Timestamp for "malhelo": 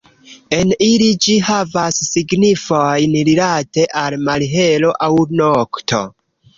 4.27-4.99